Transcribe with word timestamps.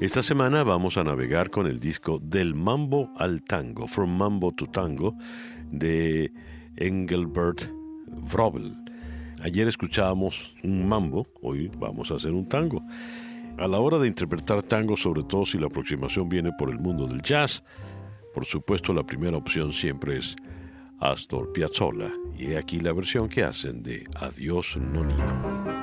Esta 0.00 0.22
semana 0.22 0.62
vamos 0.62 0.96
a 0.96 1.02
navegar 1.02 1.50
con 1.50 1.66
el 1.66 1.80
disco 1.80 2.20
Del 2.22 2.54
Mambo 2.54 3.10
al 3.16 3.42
Tango, 3.42 3.88
From 3.88 4.16
Mambo 4.16 4.52
to 4.52 4.66
Tango, 4.66 5.16
de 5.72 6.32
Engelbert 6.76 7.68
Vrobel. 8.06 8.76
Ayer 9.42 9.66
escuchábamos 9.66 10.54
un 10.62 10.88
mambo, 10.88 11.26
hoy 11.42 11.68
vamos 11.78 12.12
a 12.12 12.14
hacer 12.14 12.32
un 12.32 12.48
tango. 12.48 12.80
A 13.58 13.66
la 13.66 13.80
hora 13.80 13.98
de 13.98 14.06
interpretar 14.06 14.62
tango, 14.62 14.96
sobre 14.96 15.24
todo 15.24 15.44
si 15.44 15.58
la 15.58 15.66
aproximación 15.66 16.28
viene 16.28 16.52
por 16.56 16.70
el 16.70 16.78
mundo 16.78 17.08
del 17.08 17.20
jazz, 17.20 17.64
por 18.32 18.44
supuesto 18.44 18.92
la 18.92 19.04
primera 19.04 19.36
opción 19.36 19.72
siempre 19.72 20.18
es 20.18 20.36
Astor 21.00 21.50
Piazzolla, 21.52 22.12
y 22.38 22.54
aquí 22.54 22.78
la 22.78 22.92
versión 22.92 23.28
que 23.28 23.42
hacen 23.42 23.82
de 23.82 24.04
Adiós 24.14 24.76
Nonino. 24.76 25.77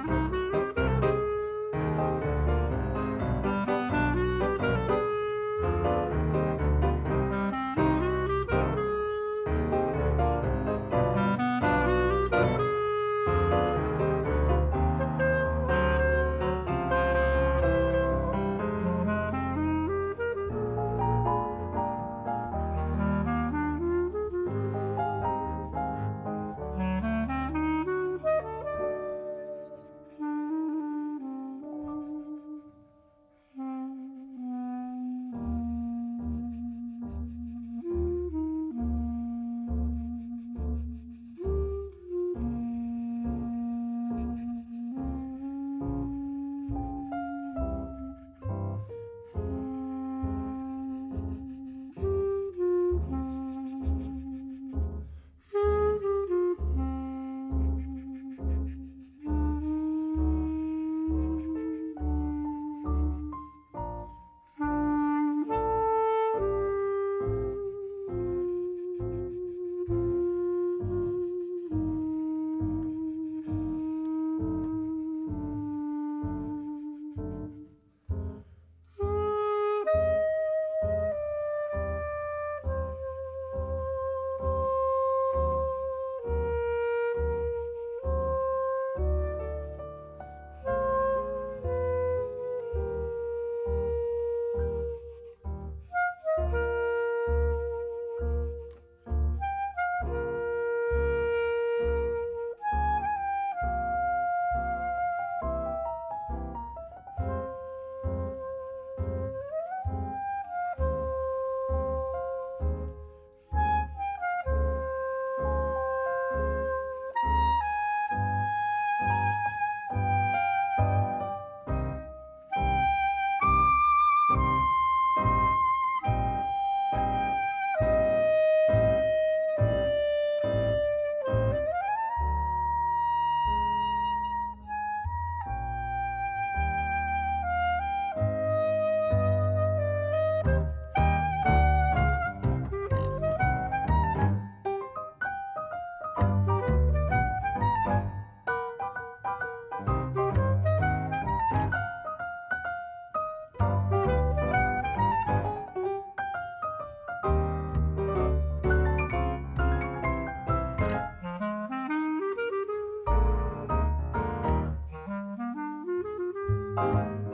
Bye. 166.75 167.24